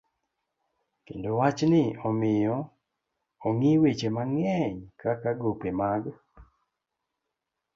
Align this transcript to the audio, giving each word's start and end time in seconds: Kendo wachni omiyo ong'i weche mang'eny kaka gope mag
Kendo 1.05 1.29
wachni 1.39 1.83
omiyo 2.07 2.57
ong'i 3.47 3.71
weche 3.81 4.09
mang'eny 4.15 4.75
kaka 4.99 5.29
gope 5.41 5.69
mag 5.79 6.03